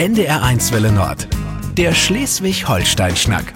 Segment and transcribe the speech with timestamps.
[0.00, 1.28] NDR1 Welle Nord.
[1.76, 3.52] Der Schleswig-Holstein-Schnack.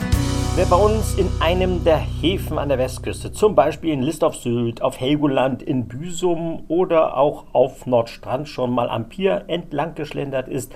[0.57, 4.36] Wer bei uns in einem der Häfen an der Westküste, zum Beispiel in List auf
[4.36, 10.49] Sylt, auf Helgoland, in Büsum oder auch auf Nordstrand schon mal am Pier entlang geschlendert
[10.49, 10.75] ist,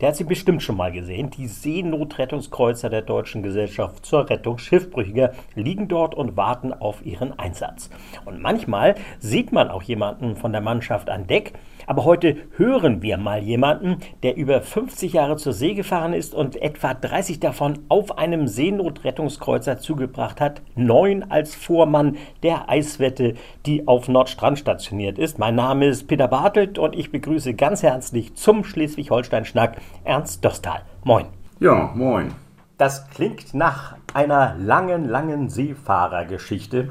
[0.00, 1.28] der hat sie bestimmt schon mal gesehen.
[1.28, 7.90] Die Seenotrettungskreuzer der Deutschen Gesellschaft zur Rettung Schiffbrüchiger liegen dort und warten auf ihren Einsatz.
[8.24, 11.52] Und manchmal sieht man auch jemanden von der Mannschaft an Deck,
[11.86, 16.56] aber heute hören wir mal jemanden, der über 50 Jahre zur See gefahren ist und
[16.56, 20.62] etwa 30 davon auf einem Seenotrettungskreuzer zugebracht hat.
[20.74, 23.34] Neun als Vormann der Eiswette,
[23.66, 25.38] die auf Nordstrand stationiert ist.
[25.38, 30.82] Mein Name ist Peter Bartelt und ich begrüße ganz herzlich zum Schleswig-Holstein-Schnack Ernst Dostal.
[31.04, 31.26] Moin.
[31.58, 32.32] Ja, moin.
[32.78, 36.88] Das klingt nach einer langen, langen Seefahrergeschichte.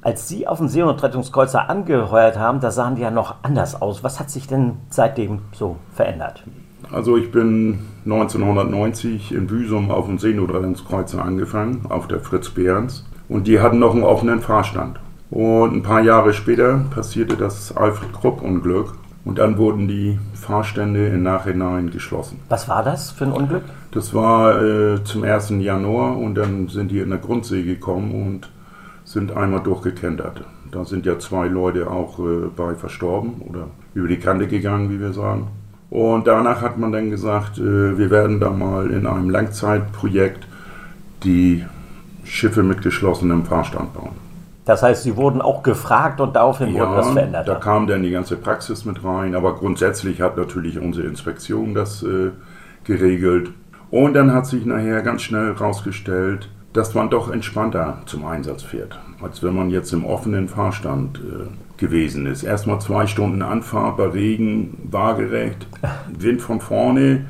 [0.00, 4.04] Als Sie auf dem Seenotrettungskreuzer angeheuert haben, da sahen die ja noch anders aus.
[4.04, 6.44] Was hat sich denn seitdem so verändert?
[6.92, 13.04] Also ich bin 1990 in Büsum auf dem Seenotrettungskreuzer angefangen, auf der Fritz Behrens.
[13.28, 15.00] Und die hatten noch einen offenen Fahrstand.
[15.30, 18.94] Und ein paar Jahre später passierte das Alfred Krupp-Unglück.
[19.24, 22.38] Und dann wurden die Fahrstände im Nachhinein geschlossen.
[22.48, 23.64] Was war das für ein Unglück?
[23.90, 25.50] Das war äh, zum 1.
[25.58, 28.48] Januar und dann sind die in der Grundsee gekommen und
[29.08, 30.42] sind einmal durchgekentert.
[30.70, 35.00] Da sind ja zwei Leute auch äh, bei verstorben oder über die Kante gegangen, wie
[35.00, 35.48] wir sagen.
[35.88, 40.46] Und danach hat man dann gesagt, äh, wir werden da mal in einem Langzeitprojekt
[41.24, 41.64] die
[42.24, 44.16] Schiffe mit geschlossenem Fahrstand bauen.
[44.66, 47.48] Das heißt, Sie wurden auch gefragt und daraufhin ja, wurde was verändert.
[47.48, 52.02] Da kam dann die ganze Praxis mit rein, aber grundsätzlich hat natürlich unsere Inspektion das
[52.02, 52.32] äh,
[52.84, 53.52] geregelt.
[53.90, 58.98] Und dann hat sich nachher ganz schnell herausgestellt, dass man doch entspannter zum Einsatz fährt,
[59.22, 62.42] als wenn man jetzt im offenen Fahrstand äh, gewesen ist.
[62.42, 65.66] Erstmal zwei Stunden Anfahrt bei Regen, waagerecht,
[66.18, 67.26] Wind von vorne,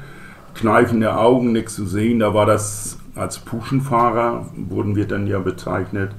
[0.55, 2.19] kneifende Augen, nichts zu sehen.
[2.19, 6.13] Da war das als Puschenfahrer, wurden wir dann ja bezeichnet,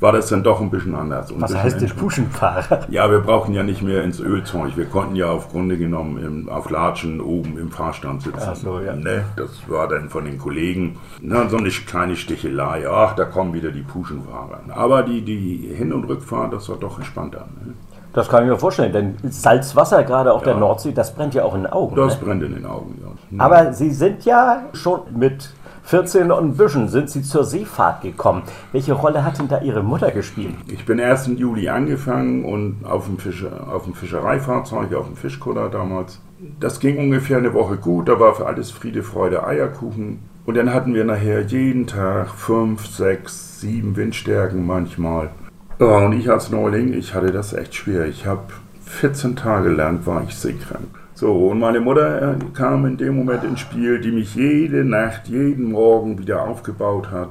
[0.00, 1.32] war das dann doch ein bisschen anders.
[1.36, 2.86] Was heißt denn Puschenfahrer?
[2.90, 4.76] Ja, wir brauchen ja nicht mehr ins Ölzeug.
[4.76, 8.40] Wir konnten ja auf Grunde genommen im, auf Latschen oben im Fahrstand sitzen.
[8.40, 8.94] Ach so, ja.
[8.94, 9.24] Ne?
[9.36, 12.88] Das war dann von den Kollegen na, so eine kleine Stichelei.
[12.88, 14.60] Ach, da kommen wieder die Puschenfahrer.
[14.70, 17.46] Aber die, die Hin- und Rückfahrt, das war doch entspannter.
[17.64, 17.74] Ne?
[18.12, 20.52] Das kann ich mir vorstellen, denn Salzwasser, gerade auf ja.
[20.52, 21.94] der Nordsee, das brennt ja auch in den Augen.
[21.94, 22.26] Das ne?
[22.26, 23.44] brennt in den Augen, ja.
[23.44, 25.50] Aber Sie sind ja schon mit
[25.84, 28.42] 14 und ein bisschen sind Sie zur Seefahrt gekommen.
[28.72, 30.54] Welche Rolle hat denn da Ihre Mutter gespielt?
[30.68, 31.30] Ich bin 1.
[31.36, 36.20] Juli angefangen und auf dem, Fische, auf dem Fischereifahrzeug, auf dem Fischkutter damals.
[36.58, 40.20] Das ging ungefähr eine Woche gut, da war für alles Friede, Freude, Eierkuchen.
[40.46, 45.30] Und dann hatten wir nachher jeden Tag fünf, sechs, sieben Windstärken manchmal.
[45.78, 48.06] Und ich als Neuling, ich hatte das echt schwer.
[48.06, 48.42] Ich habe
[48.84, 50.88] 14 Tage lang war ich seekrank.
[51.20, 55.28] So, und meine Mutter äh, kam in dem Moment ins Spiel, die mich jede Nacht,
[55.28, 57.28] jeden Morgen wieder aufgebaut hat,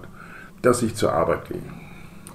[0.61, 1.63] dass ich zur Arbeit gehe.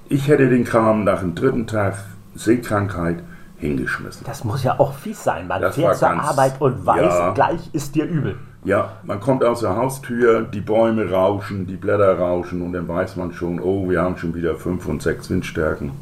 [0.09, 1.95] Ich hätte den Kram nach dem dritten Tag
[2.35, 3.23] Seekrankheit
[3.57, 4.27] hingeschmissen.
[4.27, 5.47] Das muss ja auch fies sein.
[5.47, 8.35] Man das fährt zur ganz, Arbeit und weiß, ja, gleich ist dir übel.
[8.65, 13.15] Ja, man kommt aus der Haustür, die Bäume rauschen, die Blätter rauschen und dann weiß
[13.15, 15.93] man schon, oh, wir haben schon wieder fünf und sechs Windstärken.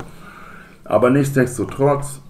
[0.86, 2.22] Aber nichtsdestotrotz,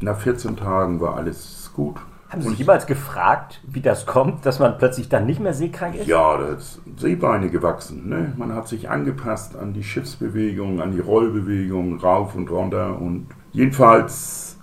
[0.00, 1.96] nach 14 Tagen war alles gut.
[2.30, 5.96] Haben Sie sich jemals gefragt, wie das kommt, dass man plötzlich dann nicht mehr seekrank
[5.96, 6.06] ist?
[6.06, 8.08] Ja, das sind Seebeine gewachsen.
[8.08, 8.32] Ne?
[8.36, 13.00] Man hat sich angepasst an die Schiffsbewegung, an die Rollbewegung, rauf und runter.
[13.00, 14.56] Und jedenfalls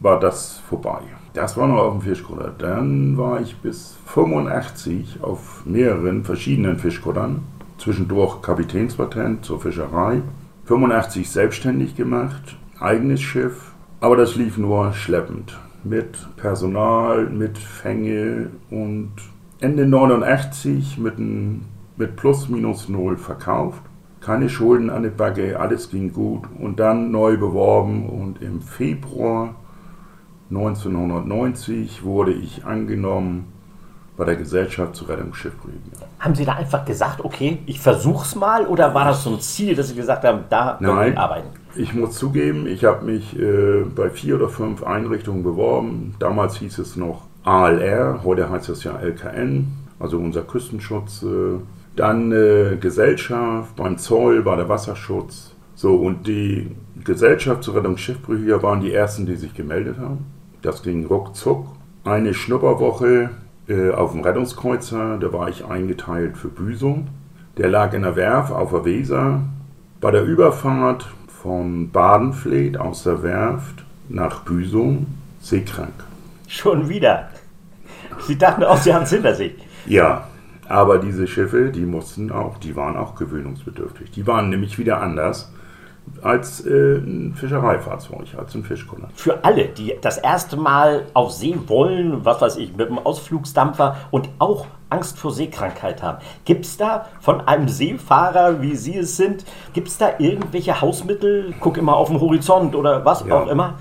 [0.00, 1.00] war das vorbei.
[1.34, 2.54] Das war noch auf dem Fischkutter.
[2.56, 7.42] Dann war ich bis 85 auf mehreren verschiedenen Fischkuttern.
[7.76, 10.22] Zwischendurch Kapitänspatent zur Fischerei.
[10.64, 13.72] 85 selbstständig gemacht, eigenes Schiff.
[14.00, 19.12] Aber das lief nur schleppend mit Personal, mit Fänge und
[19.60, 23.82] Ende 89 mit, ein, mit plus minus null verkauft.
[24.20, 29.54] Keine Schulden an die Backe, alles ging gut und dann neu beworben und im Februar
[30.50, 33.52] 1990 wurde ich angenommen
[34.16, 35.99] bei der Gesellschaft zur Rettung Schiffbrüchiger.
[36.20, 39.74] Haben Sie da einfach gesagt, okay, ich versuch's mal oder war das so ein Ziel,
[39.74, 41.48] dass Sie gesagt haben, da wollen wir arbeiten?
[41.74, 46.14] Ich muss zugeben, ich habe mich äh, bei vier oder fünf Einrichtungen beworben.
[46.18, 49.68] Damals hieß es noch ALR, heute heißt es ja LKN,
[49.98, 51.22] also unser Küstenschutz.
[51.22, 51.58] Äh,
[51.96, 55.54] dann äh, Gesellschaft, beim Zoll war der Wasserschutz.
[55.74, 60.26] So, und die Gesellschaft zur Rettung Schiffbrüchiger waren die ersten, die sich gemeldet haben.
[60.60, 61.66] Das ging ruckzuck.
[62.04, 63.30] Eine Schnupperwoche
[63.70, 67.06] äh, auf dem Rettungskreuzer, da war ich eingeteilt für Büsum.
[67.56, 69.40] Der lag in der Werf auf der Weser.
[70.00, 71.06] Bei der Überfahrt
[71.42, 75.06] von Badenfleet aus der Werft nach Büsum
[75.40, 75.92] seekrank.
[76.48, 77.28] Schon wieder.
[78.26, 79.52] Sie dachten auch, Sie haben es hinter sich.
[79.86, 80.26] Ja,
[80.68, 84.10] aber diese Schiffe, die mussten auch, die waren auch gewöhnungsbedürftig.
[84.10, 85.52] Die waren nämlich wieder anders
[86.22, 89.08] als äh, ein Fischereifahrzeug, als ein Fischkutter.
[89.14, 93.96] Für alle, die das erste Mal auf See wollen, was weiß ich, mit einem Ausflugsdampfer
[94.10, 99.16] und auch Angst vor Seekrankheit haben, gibt es da von einem Seefahrer, wie Sie es
[99.16, 101.54] sind, gibt es da irgendwelche Hausmittel?
[101.60, 103.40] Guck immer auf den Horizont oder was Ja.
[103.42, 103.74] auch immer.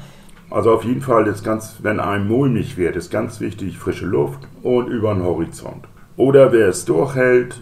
[0.51, 4.39] Also auf jeden Fall ist ganz, wenn einem mulmig wird, ist ganz wichtig frische Luft
[4.63, 5.85] und über den Horizont.
[6.17, 7.61] Oder wer es durchhält,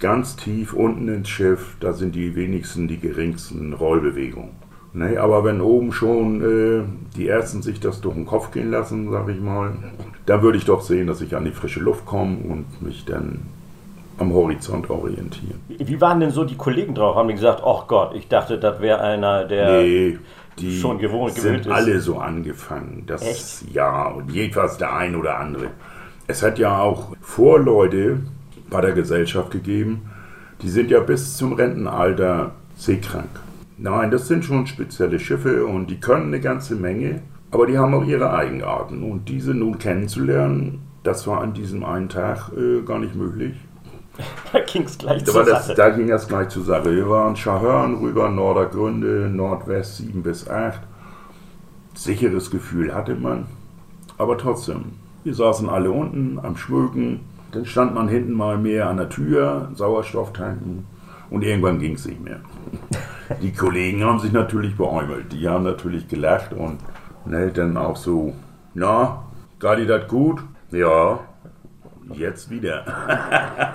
[0.00, 4.58] ganz tief unten ins Schiff, da sind die wenigsten, die geringsten Rollbewegungen.
[4.92, 6.82] Ne, aber wenn oben schon äh,
[7.16, 9.70] die Ersten sich das durch den Kopf gehen lassen, sag ich mal,
[10.26, 13.38] dann würde ich doch sehen, dass ich an die frische Luft komme und mich dann
[14.18, 15.54] am Horizont orientiere.
[15.68, 17.14] Wie waren denn so die Kollegen drauf?
[17.14, 19.80] Haben die gesagt, ach Gott, ich dachte, das wäre einer, der...
[19.82, 20.18] Nee,
[20.58, 21.72] die schon gewohnt- gewöhnt sind ist.
[21.72, 23.04] alle so angefangen.
[23.06, 23.72] Das, Echt?
[23.72, 25.68] Ja, und jedenfalls der ein oder andere.
[26.26, 28.18] Es hat ja auch Vorleute
[28.70, 30.10] bei der Gesellschaft gegeben,
[30.62, 33.28] die sind ja bis zum Rentenalter seekrank.
[33.78, 37.94] Nein, das sind schon spezielle Schiffe und die können eine ganze Menge, aber die haben
[37.94, 39.02] auch ihre Eigenarten.
[39.02, 43.54] Und diese nun kennenzulernen, das war an diesem einen Tag äh, gar nicht möglich.
[44.52, 45.76] Da ging es gleich zur das, Sache.
[45.76, 46.94] da ging das gleich zur Sache.
[46.94, 50.80] Wir waren Schahörn rüber, Nordergründe, Nordwest 7 bis 8.
[51.94, 53.46] Sicheres Gefühl hatte man.
[54.18, 54.92] Aber trotzdem,
[55.24, 57.20] wir saßen alle unten am Schmöken.
[57.52, 60.86] Dann stand man hinten mal mehr an der Tür, Sauerstoff tanken.
[61.30, 62.40] Und irgendwann ging es nicht mehr.
[63.42, 65.32] Die Kollegen haben sich natürlich beäumelt.
[65.32, 66.78] Die haben natürlich gelacht und
[67.24, 68.34] ne, dann auch so,
[68.74, 69.24] na,
[69.60, 70.42] dir das gut?
[70.70, 71.20] Ja,
[72.12, 72.84] jetzt wieder.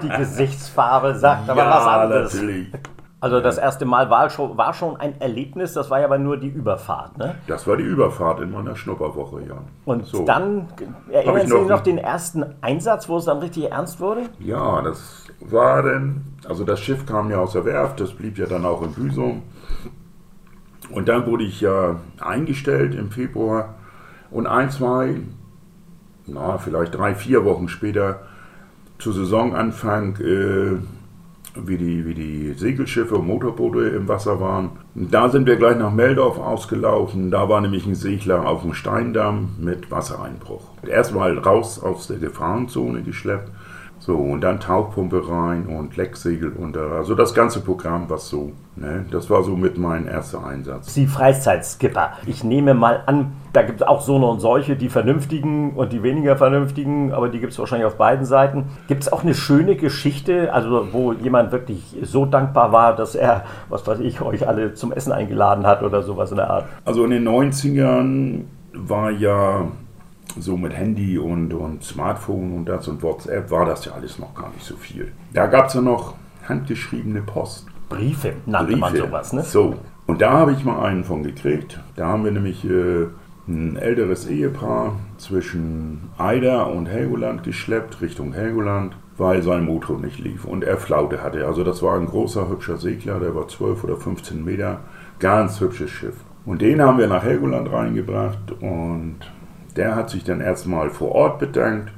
[0.03, 2.33] Die Gesichtsfarbe sagt aber was anderes.
[2.33, 2.67] natürlich.
[3.25, 6.37] Also das erste Mal war schon, war schon ein Erlebnis, das war ja aber nur
[6.37, 7.17] die Überfahrt.
[7.17, 7.33] Ne?
[7.47, 9.55] Das war die Überfahrt in meiner Schnupperwoche, ja.
[9.83, 10.25] Und So.
[10.25, 10.67] dann,
[11.09, 14.29] erinnern ich Sie noch sich noch den ersten Einsatz, wo es dann richtig ernst wurde?
[14.37, 18.45] Ja, das war dann, also das Schiff kam ja aus der Werft, das blieb ja
[18.45, 19.41] dann auch in Büsum.
[20.91, 23.73] Und dann wurde ich ja eingestellt im Februar.
[24.29, 25.15] Und ein, zwei,
[26.27, 28.19] na, vielleicht drei, vier Wochen später,
[28.99, 30.77] zu Saisonanfang, äh,
[31.55, 34.71] wie, die, wie die Segelschiffe und Motorboote im Wasser waren.
[34.93, 37.31] Da sind wir gleich nach Meldorf ausgelaufen.
[37.31, 40.69] Da war nämlich ein Segler auf dem Steindamm mit Wassereinbruch.
[40.87, 43.49] Erstmal raus aus der Gefahrenzone geschleppt.
[44.05, 46.91] So, und dann Tauchpumpe rein und Lecksegel unter.
[46.91, 50.93] Also das ganze Programm, was so, ne, das war so mit mein erster Einsatz.
[50.93, 52.11] Sie Freizeitskipper.
[52.27, 55.91] Ich nehme mal an, da gibt es auch so eine und solche, die vernünftigen und
[55.91, 58.65] die weniger vernünftigen, aber die gibt es wahrscheinlich auf beiden Seiten.
[58.87, 63.45] Gibt es auch eine schöne Geschichte, also wo jemand wirklich so dankbar war, dass er,
[63.69, 66.65] was weiß ich, euch alle zum Essen eingeladen hat oder sowas in der Art?
[66.85, 68.41] Also in den 90ern
[68.71, 69.65] war ja
[70.37, 74.33] so mit Handy und, und Smartphone und das und WhatsApp war das ja alles noch
[74.35, 75.11] gar nicht so viel.
[75.33, 76.15] Da gab es ja noch
[76.47, 77.67] handgeschriebene Post.
[77.89, 79.43] Briefe nannte man sowas, ne?
[79.43, 79.75] So,
[80.07, 81.79] und da habe ich mal einen von gekriegt.
[81.95, 83.07] Da haben wir nämlich äh,
[83.47, 90.45] ein älteres Ehepaar zwischen Eider und Helgoland geschleppt, Richtung Helgoland, weil sein Motor nicht lief
[90.45, 91.45] und er Flaute hatte.
[91.47, 94.81] Also das war ein großer, hübscher Segler, der war 12 oder 15 Meter,
[95.19, 96.15] ganz hübsches Schiff.
[96.45, 99.17] Und den haben wir nach Helgoland reingebracht und
[99.75, 101.91] der hat sich dann erstmal vor Ort bedankt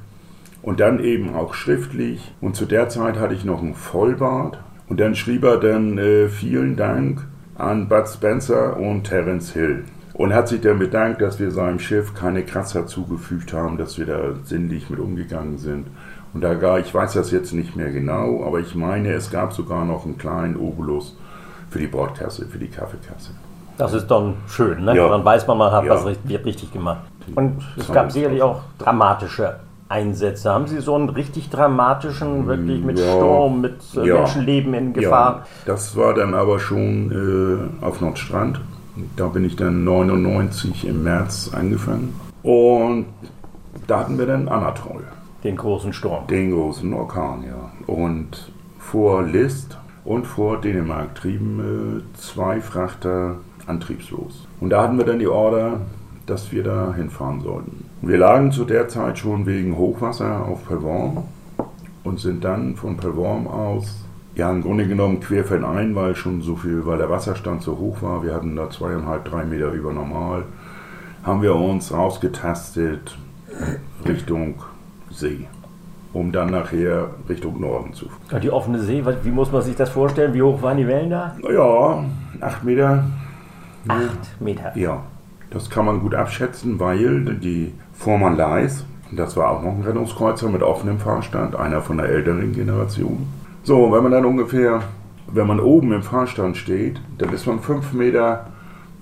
[0.62, 2.32] und dann eben auch schriftlich.
[2.40, 4.58] Und zu der Zeit hatte ich noch einen Vollbart.
[4.88, 7.26] Und dann schrieb er dann äh, vielen Dank
[7.56, 9.84] an Bud Spencer und Terence Hill.
[10.14, 14.06] Und hat sich dann bedankt, dass wir seinem Schiff keine Kratzer zugefügt haben, dass wir
[14.06, 15.86] da sinnlich mit umgegangen sind.
[16.34, 19.52] Und da gar, ich weiß das jetzt nicht mehr genau, aber ich meine, es gab
[19.52, 21.16] sogar noch einen kleinen Obolus
[21.70, 23.30] für die Bordkasse, für die Kaffeekasse.
[23.76, 24.96] Das ist dann schön, ne?
[24.96, 25.08] Ja.
[25.08, 25.94] Dann weiß man, man hat Ja.
[25.94, 27.02] was richtig, richtig gemacht.
[27.34, 29.56] Und es gab sicherlich auch dramatische
[29.88, 30.50] Einsätze.
[30.52, 33.12] Haben Sie so einen richtig dramatischen, wirklich mit Ja.
[33.16, 34.14] Sturm, mit äh, Ja.
[34.16, 35.44] Menschenleben in Gefahr?
[35.66, 38.60] Ja, das war dann aber schon äh, auf Nordstrand.
[39.16, 42.18] Da bin ich dann 99 im März angefangen.
[42.42, 43.06] Und
[43.86, 45.04] da hatten wir dann Anatol,
[45.44, 46.26] Den großen Sturm.
[46.26, 47.70] den großen Orkan, ja.
[47.92, 54.46] Und vor List und vor Dänemark trieben äh, zwei Frachter antriebslos.
[54.60, 55.80] Und da hatten wir dann die Order,
[56.30, 57.84] dass wir da hinfahren sollten.
[58.02, 61.24] Wir lagen zu der Zeit schon wegen Hochwasser auf Pervorm
[62.04, 64.04] und sind dann von Pervorm aus,
[64.34, 68.22] ja im Grunde genommen querfeldein, weil schon so viel, weil der Wasserstand so hoch war,
[68.22, 70.44] wir hatten da zweieinhalb, drei Meter über normal,
[71.24, 73.18] haben wir uns rausgetastet
[74.06, 74.54] Richtung
[75.10, 75.46] See,
[76.12, 78.40] um dann nachher Richtung Norden zu fahren.
[78.40, 80.32] Die offene See, wie muss man sich das vorstellen?
[80.34, 81.36] Wie hoch waren die Wellen da?
[81.50, 82.04] Ja,
[82.40, 83.04] acht Meter,
[83.88, 84.76] Acht Meter.
[84.76, 85.02] ja.
[85.50, 90.50] Das kann man gut abschätzen, weil die Vormann Leis, Das war auch noch ein Rettungskreuzer
[90.50, 93.26] mit offenem Fahrstand, einer von der älteren Generation.
[93.62, 94.82] So, wenn man dann ungefähr,
[95.32, 98.46] wenn man oben im Fahrstand steht, dann ist man fünf Meter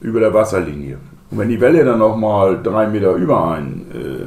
[0.00, 0.98] über der Wasserlinie.
[1.30, 4.26] Und wenn die Welle dann nochmal drei Meter über einen äh,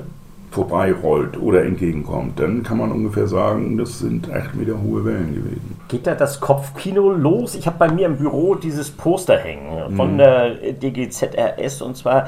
[0.51, 5.77] vorbeirollt oder entgegenkommt, dann kann man ungefähr sagen, das sind acht Meter hohe Wellen gewesen.
[5.87, 7.55] Geht da das Kopfkino los?
[7.55, 10.17] Ich habe bei mir im Büro dieses Poster hängen von mhm.
[10.17, 12.27] der DGZRS und zwar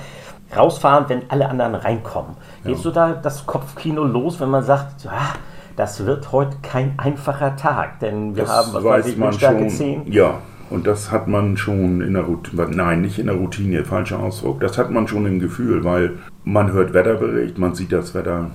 [0.55, 2.35] rausfahren, wenn alle anderen reinkommen.
[2.63, 2.81] Geht ja.
[2.81, 5.33] so da das Kopfkino los, wenn man sagt, ja,
[5.75, 9.69] das wird heute kein einfacher Tag, denn wir das haben was weiß man schon.
[9.69, 10.11] 10.
[10.11, 14.19] Ja, und das hat man schon in der Routine, nein, nicht in der Routine, falscher
[14.19, 14.59] Ausdruck.
[14.59, 18.51] Das hat man schon im Gefühl, weil man hört Wetterbericht, man sieht das Wetter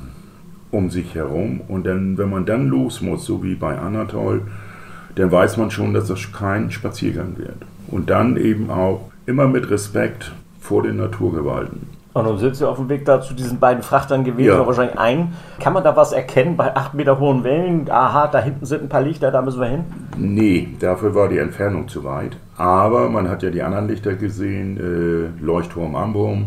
[0.70, 4.42] um sich herum und dann, wenn man dann los muss, so wie bei Anatol,
[5.14, 7.56] dann weiß man schon, dass das kein Spaziergang wird.
[7.88, 11.88] Und dann eben auch immer mit Respekt vor den Naturgewalten.
[12.12, 14.66] Und nun sind Sie auf dem Weg da zu diesen beiden Frachtern gewesen, ja.
[14.66, 15.34] wahrscheinlich ein.
[15.60, 17.90] Kann man da was erkennen bei acht Meter hohen Wellen?
[17.90, 19.84] Aha, da hinten sind ein paar Lichter, da müssen wir hin?
[20.16, 22.38] Nee, dafür war die Entfernung zu weit.
[22.56, 26.46] Aber man hat ja die anderen Lichter gesehen, äh, Leuchtturm Amboom,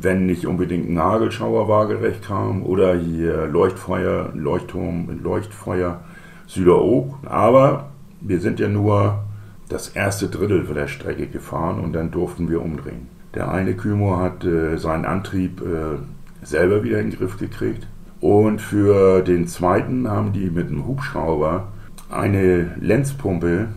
[0.00, 6.00] wenn nicht unbedingt ein Hagelschauer waagerecht kam, oder hier Leuchtfeuer, Leuchtturm, Leuchtfeuer
[6.46, 7.14] Süderoog.
[7.26, 9.24] Aber wir sind ja nur
[9.68, 13.08] das erste Drittel der Strecke gefahren und dann durften wir umdrehen.
[13.34, 15.98] Der eine Kümo hat äh, seinen Antrieb äh,
[16.42, 17.86] selber wieder in den Griff gekriegt.
[18.20, 21.68] Und für den zweiten haben die mit einem Hubschrauber
[22.08, 23.68] eine Lenzpumpe,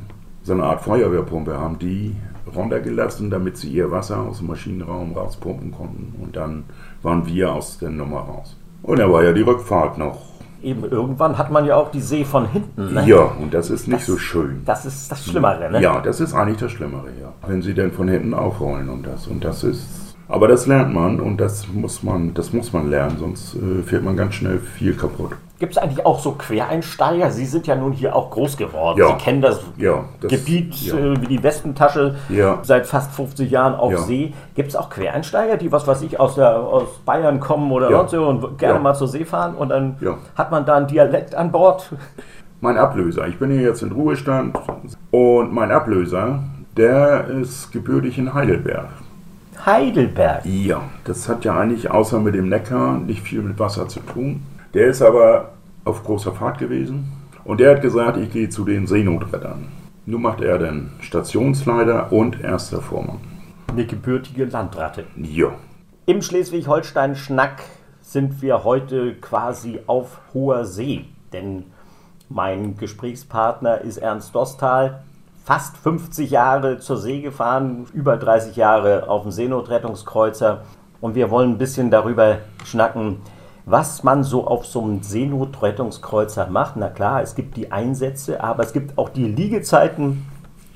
[0.44, 2.16] so eine Art Feuerwehrpumpe, haben die
[2.56, 6.14] runtergelassen, damit sie ihr Wasser aus dem Maschinenraum rauspumpen konnten.
[6.22, 6.66] Und dann
[7.02, 8.58] waren wir aus der Nummer raus.
[8.84, 10.30] Und da war ja die Rückfahrt noch
[10.62, 12.94] eben irgendwann hat man ja auch die See von hinten.
[12.94, 13.06] Ne?
[13.08, 14.62] Ja, und das ist nicht das, so schön.
[14.66, 15.82] Das ist das Schlimmere, ne?
[15.82, 17.32] Ja, das ist eigentlich das Schlimmere, ja.
[17.48, 19.28] Wenn sie denn von hinten aufrollen und das.
[19.28, 20.09] Und das ist.
[20.30, 24.04] Aber das lernt man und das muss man, das muss man lernen, sonst äh, fährt
[24.04, 25.32] man ganz schnell viel kaputt.
[25.58, 27.32] Gibt es eigentlich auch so Quereinsteiger?
[27.32, 29.00] Sie sind ja nun hier auch groß geworden.
[29.00, 29.08] Ja.
[29.08, 30.96] Sie kennen das, ja, das Gebiet ja.
[30.96, 32.16] äh, wie die Westentasche
[32.62, 34.34] seit fast 50 Jahren auf See.
[34.54, 38.12] Gibt es auch Quereinsteiger, die was weiß ich aus, der, aus Bayern kommen oder sonst
[38.12, 39.98] so und gerne mal zur See fahren und dann
[40.36, 41.92] hat man da einen Dialekt an Bord?
[42.62, 44.58] Mein Ablöser, ich bin hier jetzt in Ruhestand
[45.12, 46.44] und mein Ablöser,
[46.76, 48.90] der ist gebürtig in Heidelberg.
[49.66, 50.46] Heidelberg?
[50.46, 54.44] Ja, das hat ja eigentlich außer mit dem Neckar nicht viel mit Wasser zu tun.
[54.74, 55.52] Der ist aber
[55.84, 57.12] auf großer Fahrt gewesen
[57.44, 59.68] und der hat gesagt, ich gehe zu den Seenotrettern.
[60.06, 63.20] Nun macht er den Stationsleiter und erster Vormann.
[63.68, 65.06] Eine gebürtige Landratte.
[65.16, 65.52] Ja.
[66.06, 67.62] Im Schleswig-Holstein-Schnack
[68.02, 71.66] sind wir heute quasi auf hoher See, denn
[72.30, 75.02] mein Gesprächspartner ist Ernst Dostal,
[75.50, 80.62] fast 50 Jahre zur See gefahren, über 30 Jahre auf dem Seenotrettungskreuzer
[81.02, 83.18] und wir wollen ein bisschen darüber schnacken,
[83.66, 86.76] was man so auf so einem Seenotrettungskreuzer macht.
[86.76, 90.24] Na klar, es gibt die Einsätze, aber es gibt auch die Liegezeiten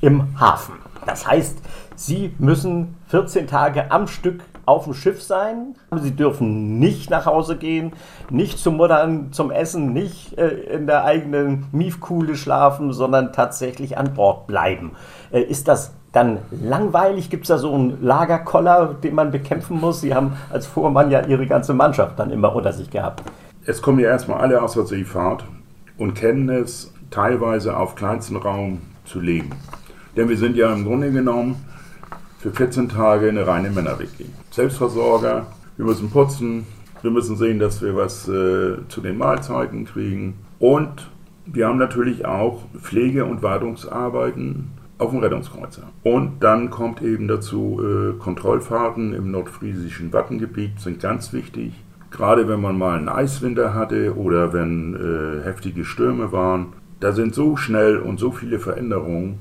[0.02, 0.74] im Hafen.
[1.06, 1.60] Das heißt,
[1.96, 5.76] Sie müssen 14 Tage am Stück auf dem Schiff sein.
[6.02, 7.94] Sie dürfen nicht nach Hause gehen,
[8.30, 14.14] nicht zum Muttern zum Essen, nicht äh, in der eigenen Miefkuhle schlafen, sondern tatsächlich an
[14.14, 14.92] Bord bleiben.
[15.32, 17.30] Äh, ist das dann langweilig?
[17.30, 20.02] Gibt es da so einen Lagerkoller, den man bekämpfen muss?
[20.02, 23.24] Sie haben als Vormann ja Ihre ganze Mannschaft dann immer unter sich gehabt.
[23.66, 25.46] Es kommen ja erstmal alle aus der Seefahrt
[25.98, 29.52] und kennen es teilweise auf kleinsten Raum zu leben.
[30.16, 31.64] Denn wir sind ja im Grunde genommen
[32.44, 34.26] für 14 Tage eine reine Männer-WG.
[34.52, 35.48] Selbstversorger,
[35.78, 36.66] wir müssen putzen,
[37.02, 40.34] wir müssen sehen, dass wir was äh, zu den Mahlzeiten kriegen.
[40.60, 41.10] Und
[41.46, 45.84] wir haben natürlich auch Pflege- und Wartungsarbeiten auf dem Rettungskreuzer.
[46.04, 51.72] Und dann kommt eben dazu, äh, Kontrollfahrten im nordfriesischen Wattengebiet sind ganz wichtig.
[52.12, 57.36] Gerade wenn man mal einen Eiswinter hatte oder wenn äh, heftige Stürme waren, da sind
[57.36, 59.40] so schnell und so viele Veränderungen,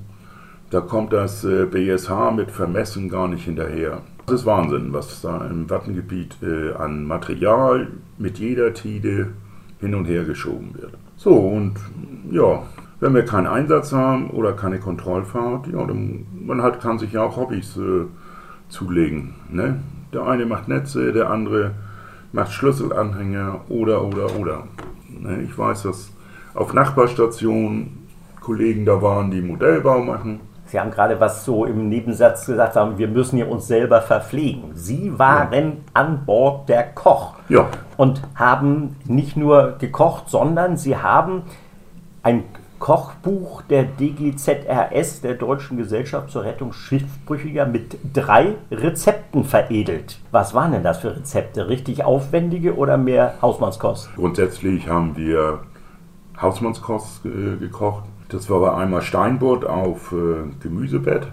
[0.73, 4.01] da kommt das äh, BSH mit Vermessen gar nicht hinterher.
[4.25, 9.31] Das ist Wahnsinn, was da im Wattengebiet äh, an Material mit jeder Tide
[9.81, 10.95] hin und her geschoben wird.
[11.17, 11.75] So, und
[12.31, 12.63] ja,
[13.01, 17.23] wenn wir keinen Einsatz haben oder keine Kontrollfahrt, ja, dann man halt kann sich ja
[17.23, 18.07] auch Hobbys äh,
[18.71, 19.35] zulegen.
[19.51, 19.81] Ne?
[20.15, 21.73] Der eine macht Netze, der andere
[22.33, 24.63] macht Schlüsselanhänger oder oder oder.
[25.11, 25.43] Ne?
[25.43, 26.13] Ich weiß, dass
[26.55, 28.07] auf Nachbarstationen
[28.41, 30.41] Kollegen da waren, die Modellbau machen.
[30.73, 34.71] Sie haben gerade was so im Nebensatz gesagt haben, wir müssen ja uns selber verpflegen.
[34.73, 35.73] Sie waren ja.
[35.93, 37.69] an Bord der Koch ja.
[37.99, 41.43] und haben nicht nur gekocht, sondern Sie haben
[42.23, 42.45] ein
[42.79, 50.21] Kochbuch der DGZRS, der Deutschen Gesellschaft zur Rettung Schiffbrüchiger, mit drei Rezepten veredelt.
[50.31, 51.69] Was waren denn das für Rezepte?
[51.69, 54.09] Richtig aufwendige oder mehr Hausmannskost?
[54.17, 55.61] Grundsätzlich haben wir
[56.41, 58.05] Hausmannskost äh, gekocht.
[58.33, 61.29] Das war aber einmal Steinbutt auf äh, Gemüsebett.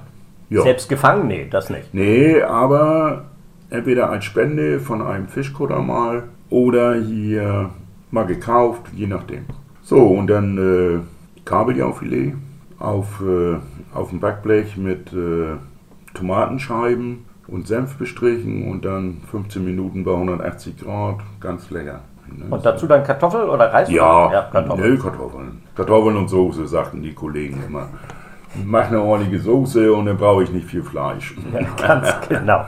[0.50, 0.64] Ja.
[0.64, 1.28] Selbst gefangen?
[1.28, 1.94] Nee, das nicht.
[1.94, 3.26] Nee, aber
[3.70, 7.70] entweder als Spende von einem Fischkutter mal oder hier
[8.12, 9.46] mal gekauft, je nachdem.
[9.84, 11.00] So, und dann äh,
[11.46, 12.34] Kabeljaufilet
[12.80, 13.58] auf, äh,
[13.94, 15.56] auf dem Backblech mit äh,
[16.14, 22.02] Tomatenscheiben und Senf bestrichen und dann 15 Minuten bei 180 Grad, ganz lecker.
[22.38, 22.46] Ne?
[22.50, 23.90] Und dazu dann Kartoffel oder Reis?
[23.90, 24.90] Ja, ja Kartoffeln.
[24.90, 25.64] Nö, Kartoffeln.
[25.76, 27.88] Kartoffeln und Soße, sagten die Kollegen immer.
[28.66, 31.36] Mach eine ordentliche Soße und dann brauche ich nicht viel Fleisch.
[31.54, 32.66] Ja, ganz genau.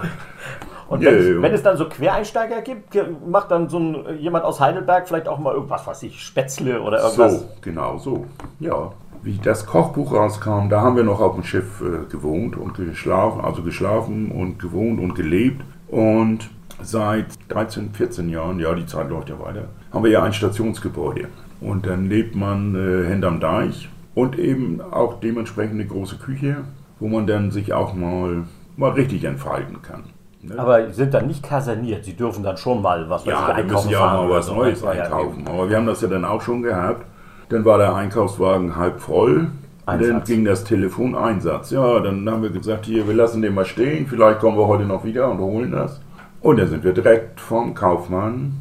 [0.88, 4.44] Und wenn, yeah, es, wenn, es, dann so Quereinsteiger gibt, macht dann so ein, jemand
[4.44, 7.40] aus Heidelberg vielleicht auch mal irgendwas, was ich, Spätzle oder irgendwas?
[7.40, 8.26] So, genau so.
[8.60, 8.92] Ja.
[9.24, 13.40] Wie das Kochbuch rauskam, da haben wir noch auf dem Schiff äh, gewohnt und geschlafen,
[13.40, 15.64] also geschlafen und gewohnt und gelebt.
[15.88, 16.50] Und
[16.84, 21.28] seit 13, 14 Jahren, ja, die Zeit läuft ja weiter, haben wir ja ein Stationsgebäude.
[21.60, 26.58] Und dann lebt man äh, hinterm Deich und eben auch dementsprechend eine große Küche,
[27.00, 28.44] wo man dann sich auch mal,
[28.78, 30.04] mal richtig entfalten kann.
[30.42, 30.58] Ne?
[30.58, 32.04] Aber sind dann nicht kaserniert.
[32.04, 33.68] Sie dürfen dann schon mal was ja, weiß ich, einkaufen.
[33.68, 34.56] Ja, müssen ja auch mal was so.
[34.56, 35.44] Neues einkaufen.
[35.46, 37.06] Ja, Aber wir haben das ja dann auch schon gehabt.
[37.50, 39.52] Dann war der Einkaufswagen halb voll.
[39.86, 40.10] Einsatz.
[40.10, 41.72] Dann ging das Telefon Einsatz.
[41.72, 44.08] Ja, dann haben wir gesagt, hier, wir lassen den mal stehen.
[44.08, 46.02] Vielleicht kommen wir heute noch wieder und holen das.
[46.42, 48.54] Und dann sind wir direkt vom Kaufmann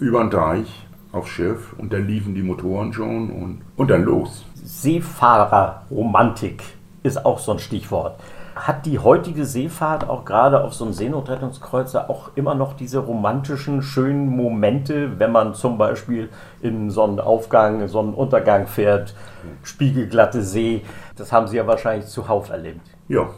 [0.00, 4.44] über den Deich aufs Schiff und dann liefen die Motoren schon und, und dann los.
[4.56, 6.64] Seefahrerromantik
[7.04, 8.18] ist auch so ein Stichwort.
[8.56, 13.82] Hat die heutige Seefahrt auch gerade auf so einem Seenotrettungskreuzer auch immer noch diese romantischen,
[13.82, 16.30] schönen Momente, wenn man zum Beispiel
[16.60, 19.14] in Sonnenaufgang, Sonnenuntergang fährt,
[19.62, 20.82] spiegelglatte See?
[21.14, 22.80] Das haben Sie ja wahrscheinlich zuhauf erlebt.
[23.06, 23.28] Ja,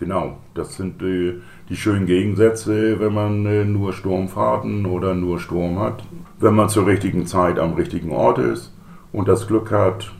[0.00, 0.38] genau.
[0.54, 1.34] Das sind äh,
[1.68, 6.02] die schönen Gegensätze, wenn man äh, nur Sturmfahrten oder nur Sturm hat.
[6.40, 8.74] Wenn man zur richtigen Zeit am richtigen Ort ist
[9.12, 10.10] und das Glück hat,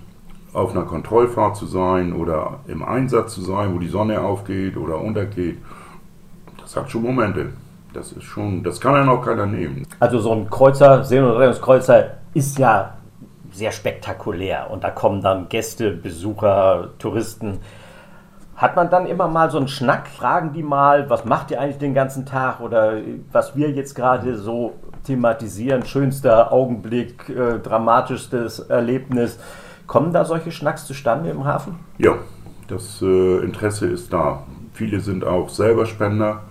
[0.52, 5.00] auf einer Kontrollfahrt zu sein oder im Einsatz zu sein, wo die Sonne aufgeht oder
[5.00, 5.58] untergeht,
[6.60, 7.50] das hat schon Momente.
[7.92, 9.84] Das ist schon, das kann einem auch keiner nehmen.
[9.98, 12.94] Also so ein Kreuzer, Seenotrettungskreuzer ist ja
[13.52, 17.58] sehr spektakulär und da kommen dann Gäste, Besucher, Touristen.
[18.60, 20.06] Hat man dann immer mal so einen Schnack?
[20.06, 22.98] Fragen die mal, was macht ihr eigentlich den ganzen Tag oder
[23.32, 29.38] was wir jetzt gerade so thematisieren, schönster Augenblick, äh, dramatischstes Erlebnis.
[29.86, 31.76] Kommen da solche Schnacks zustande im Hafen?
[31.96, 32.16] Ja,
[32.68, 34.42] das äh, Interesse ist da.
[34.74, 36.42] Viele sind auch selber Spender,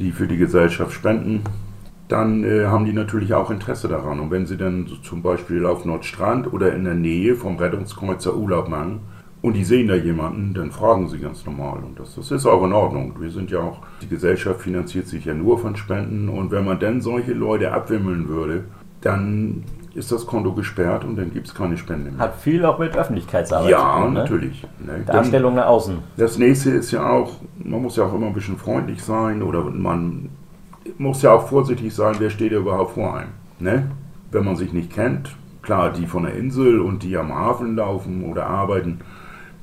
[0.00, 1.44] die für die Gesellschaft spenden.
[2.08, 4.18] Dann äh, haben die natürlich auch Interesse daran.
[4.18, 8.34] Und wenn sie dann so zum Beispiel auf Nordstrand oder in der Nähe vom Rettungskreuzer
[8.34, 9.02] Urlaub machen
[9.40, 11.78] und die sehen da jemanden, dann fragen sie ganz normal.
[11.84, 13.14] Und das, das ist auch in Ordnung.
[13.20, 16.28] Wir sind ja auch, die Gesellschaft finanziert sich ja nur von Spenden.
[16.28, 18.64] Und wenn man dann solche Leute abwimmeln würde,
[19.00, 19.62] dann
[19.94, 22.20] ist das Konto gesperrt und dann gibt es keine Spende mehr.
[22.20, 24.14] Hat viel auch mit Öffentlichkeitsarbeit ja, zu tun.
[24.14, 24.66] Ja, natürlich.
[24.84, 25.04] Ne?
[25.06, 25.98] Darstellung nach außen.
[26.16, 29.64] Das nächste ist ja auch, man muss ja auch immer ein bisschen freundlich sein oder
[29.64, 30.30] man
[30.98, 33.30] muss ja auch vorsichtig sein, wer steht ja überhaupt vor einem.
[33.60, 33.90] Ne?
[34.30, 38.24] Wenn man sich nicht kennt, klar, die von der Insel und die am Hafen laufen
[38.24, 39.00] oder arbeiten,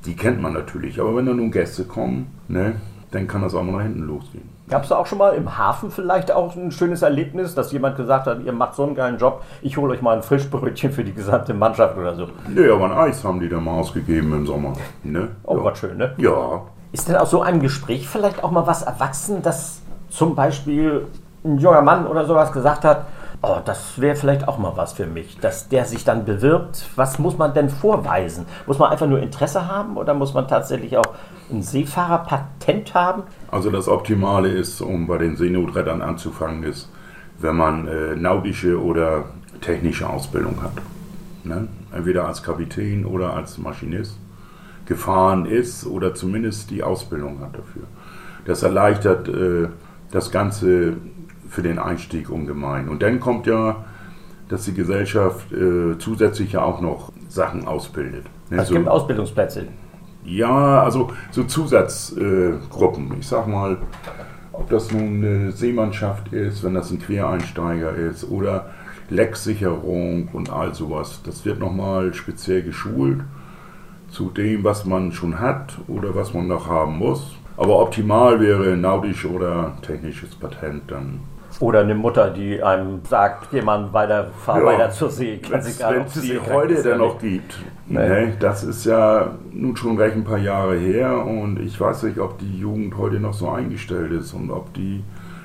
[0.06, 1.00] die kennt man natürlich.
[1.00, 2.76] Aber wenn da nun Gäste kommen, ne,
[3.10, 4.48] dann kann das auch mal nach hinten losgehen.
[4.68, 7.96] Gab es da auch schon mal im Hafen vielleicht auch ein schönes Erlebnis, dass jemand
[7.96, 11.04] gesagt hat, ihr macht so einen geilen Job, ich hole euch mal ein Frischbrötchen für
[11.04, 12.28] die gesamte Mannschaft oder so?
[12.54, 14.72] Ja, aber ein Eis haben die da mal ausgegeben im Sommer.
[15.04, 15.28] Ne?
[15.44, 15.64] Oh, ja.
[15.64, 16.14] was schön, ne?
[16.18, 16.62] Ja.
[16.90, 21.06] Ist denn aus so einem Gespräch vielleicht auch mal was erwachsen, dass zum Beispiel
[21.44, 23.06] ein junger Mann oder sowas gesagt hat,
[23.46, 26.86] oh, das wäre vielleicht auch mal was für mich, dass der sich dann bewirbt.
[26.96, 28.46] Was muss man denn vorweisen?
[28.66, 31.14] Muss man einfach nur Interesse haben oder muss man tatsächlich auch
[31.50, 33.22] ein Seefahrerpatent haben?
[33.50, 36.90] Also das Optimale ist, um bei den Seenotrettern anzufangen, ist,
[37.38, 39.26] wenn man äh, nautische oder
[39.60, 40.72] technische Ausbildung hat.
[41.44, 41.68] Ne?
[41.92, 44.18] Entweder als Kapitän oder als Maschinist
[44.86, 47.84] gefahren ist oder zumindest die Ausbildung hat dafür.
[48.44, 49.68] Das erleichtert äh,
[50.10, 50.94] das Ganze
[51.48, 52.88] für den Einstieg ungemein.
[52.88, 53.84] Und dann kommt ja,
[54.48, 58.24] dass die Gesellschaft äh, zusätzlich ja auch noch Sachen ausbildet.
[58.50, 58.58] Ne?
[58.58, 59.66] Es so, gibt Ausbildungsplätze.
[60.24, 63.12] Ja, also so Zusatzgruppen.
[63.12, 63.78] Äh, ich sag mal,
[64.52, 68.70] ob das nun eine Seemannschaft ist, wenn das ein Quereinsteiger ist oder
[69.10, 71.20] Lecksicherung und all sowas.
[71.24, 73.20] Das wird nochmal speziell geschult
[74.08, 77.36] zu dem, was man schon hat oder was man noch haben muss.
[77.56, 81.20] Aber optimal wäre nautisch oder technisches Patent dann
[81.58, 84.66] Oder eine Mutter, die einem sagt, jemand weiter, fahr Ja.
[84.66, 85.40] weiter zur See.
[85.48, 85.78] Wenn es
[86.20, 87.58] die heute denn noch gibt.
[87.86, 87.98] Nee.
[88.08, 88.32] Ne?
[88.38, 92.38] Das ist ja nun schon recht ein paar Jahre her und ich weiß nicht, ob
[92.38, 95.02] die Jugend heute noch so eingestellt ist und ob die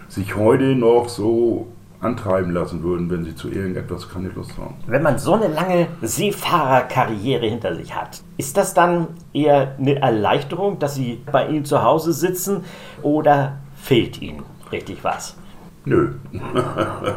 [0.09, 1.67] sich heute noch so
[2.01, 4.73] antreiben lassen würden, wenn sie zu irgendetwas keine Lust haben.
[4.87, 10.79] Wenn man so eine lange Seefahrerkarriere hinter sich hat, ist das dann eher eine Erleichterung,
[10.79, 12.63] dass Sie bei Ihnen zu Hause sitzen
[13.03, 15.37] oder fehlt Ihnen richtig was?
[15.83, 16.09] Nö,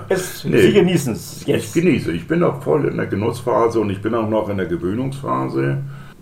[0.09, 0.59] Es, Nee.
[0.63, 1.75] Sie genießen es ich jetzt.
[1.75, 2.13] genieße.
[2.13, 5.79] Ich bin auch voll in der Genussphase und ich bin auch noch in der Gewöhnungsphase,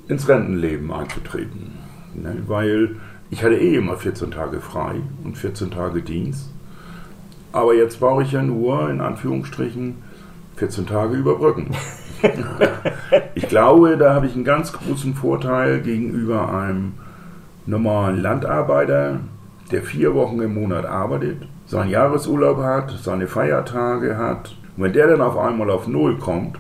[0.09, 1.73] ins Rentenleben einzutreten.
[2.15, 2.37] Ne?
[2.47, 2.97] Weil
[3.31, 6.51] ich hatte eh immer 14 Tage frei und 14 Tage Dienst.
[7.53, 9.97] Aber jetzt brauche ich ja nur, in Anführungsstrichen,
[10.57, 11.71] 14 Tage überbrücken.
[13.35, 16.95] ich glaube, da habe ich einen ganz großen Vorteil gegenüber einem
[17.67, 19.21] normalen Landarbeiter,
[19.71, 24.55] der vier Wochen im Monat arbeitet, seinen Jahresurlaub hat, seine Feiertage hat.
[24.77, 26.59] Und wenn der dann auf einmal auf Null kommt,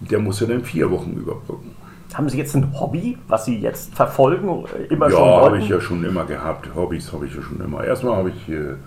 [0.00, 1.70] der muss ja dann vier Wochen überbrücken.
[2.12, 5.68] Haben Sie jetzt ein Hobby, was Sie jetzt verfolgen, äh, immer schon Ja, habe ich
[5.68, 6.68] ja schon immer gehabt.
[6.74, 7.84] Hobbys habe ich ja schon immer.
[7.84, 8.78] Erstmal habe ich, hier-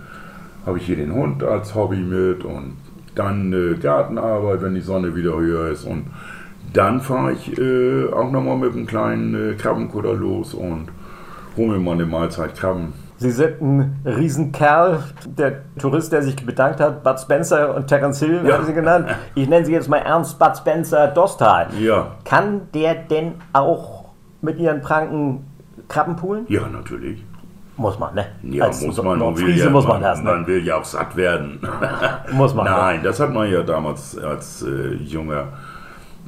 [0.65, 2.74] habe ich hier den Hund als Hobby mit und
[3.15, 5.86] dann äh, Gartenarbeit, wenn die Sonne wieder höher ist.
[5.86, 6.08] Und
[6.74, 10.88] dann fahre ich äh, auch nochmal mit einem kleinen äh, Krabbenkutter los und
[11.56, 13.05] hole mir mal eine Mahlzeit Krabben.
[13.17, 14.99] Sie sind ein Riesenkerl.
[15.25, 18.56] Der Tourist, der sich bedankt hat, Bud Spencer und Terence Hill, Ja.
[18.58, 19.08] haben Sie genannt.
[19.36, 21.67] Ich nenne Sie jetzt mal Ernst Bud Spencer Dostal.
[21.80, 24.06] Ja, Kann der denn auch
[24.41, 25.45] mit Ihren Pranken
[25.88, 26.45] Krabben poolen?
[26.49, 27.23] ja, natürlich.
[27.78, 28.25] Muss man, ne?
[28.43, 29.19] Ja, Als muss man.
[29.19, 30.23] Man will, ja, muss man man, das, ne?
[30.32, 31.60] man will ja auch satt werden.
[32.32, 32.63] Muss man.
[32.63, 32.71] Ne?
[32.71, 35.49] Nein, das hat man ja damals als äh, junger,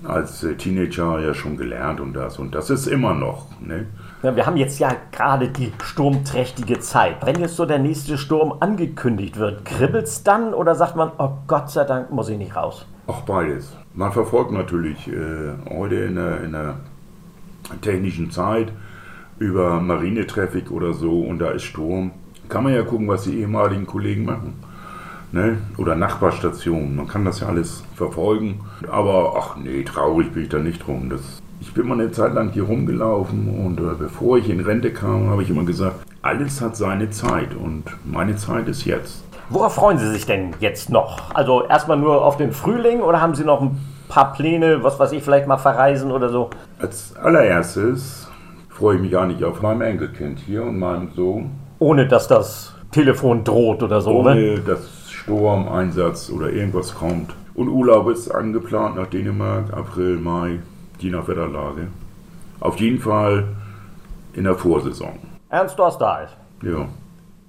[0.05, 2.37] als äh, Teenager ja schon gelernt und das.
[2.37, 3.45] Und das ist immer noch.
[3.61, 3.85] Ne?
[4.23, 7.23] Wir haben jetzt ja gerade die sturmträchtige Zeit.
[7.23, 11.69] Wenn jetzt so der nächste Sturm angekündigt wird, kribbelt's dann oder sagt man, oh Gott
[11.69, 12.87] sei Dank muss ich nicht raus?
[13.05, 13.75] Auch beides.
[13.93, 16.75] Man verfolgt natürlich äh, heute in der, in der
[17.81, 18.71] technischen Zeit
[19.37, 22.11] über Marinetraffic oder so und da ist Sturm.
[22.49, 24.55] Kann man ja gucken, was die ehemaligen Kollegen machen.
[25.31, 25.59] Ne?
[25.77, 26.95] Oder Nachbarstationen.
[26.95, 28.61] Man kann das ja alles verfolgen.
[28.89, 31.09] Aber ach nee, traurig bin ich da nicht drum.
[31.09, 34.91] Das, ich bin mal eine Zeit lang hier rumgelaufen und äh, bevor ich in Rente
[34.91, 39.23] kam, habe ich immer gesagt, alles hat seine Zeit und meine Zeit ist jetzt.
[39.49, 41.33] Worauf freuen Sie sich denn jetzt noch?
[41.33, 45.13] Also erstmal nur auf den Frühling oder haben Sie noch ein paar Pläne, was weiß
[45.13, 46.49] ich, vielleicht mal verreisen oder so?
[46.79, 48.29] Als allererstes
[48.69, 51.51] freue ich mich nicht auf meinem Enkelkind hier und meinem Sohn.
[51.79, 54.31] Ohne dass das Telefon droht oder so, ne?
[54.31, 57.33] ohne dass Sturm, Einsatz oder irgendwas kommt.
[57.55, 60.59] Und Urlaub ist angeplant nach Dänemark, April, Mai,
[60.99, 61.87] je nach Wetterlage.
[62.59, 63.45] Auf jeden Fall
[64.33, 65.19] in der Vorsaison.
[65.49, 66.27] Ernst Dostal.
[66.61, 66.87] Ja.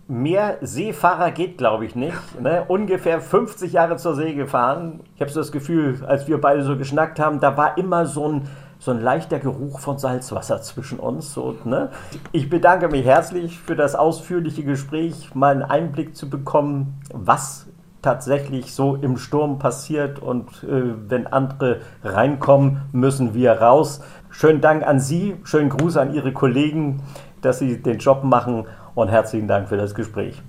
[0.06, 2.40] Mehr Seefahrer geht, glaube ich, nicht.
[2.40, 2.64] Ne?
[2.66, 5.00] Ungefähr 50 Jahre zur See gefahren.
[5.14, 8.26] Ich habe so das Gefühl, als wir beide so geschnackt haben, da war immer so
[8.26, 11.34] ein, so ein leichter Geruch von Salzwasser zwischen uns.
[11.34, 11.90] So, ne?
[12.32, 17.67] Ich bedanke mich herzlich für das ausführliche Gespräch, mal einen Einblick zu bekommen, was
[18.02, 24.00] tatsächlich so im Sturm passiert und äh, wenn andere reinkommen, müssen wir raus.
[24.30, 27.02] Schönen Dank an Sie, schönen Gruß an Ihre Kollegen,
[27.42, 30.40] dass Sie den Job machen und herzlichen Dank für das Gespräch.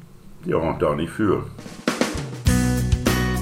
[0.45, 1.43] Ja, und da nicht für.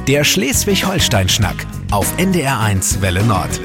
[0.08, 3.60] Der Schleswig-Holstein-Schnack auf NDR1 Welle Nord.